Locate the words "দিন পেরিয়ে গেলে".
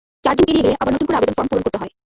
0.37-0.79